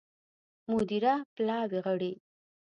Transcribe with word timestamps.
مدیره 0.71 1.13
پلاوي 1.33 1.79
غړي 1.85 2.11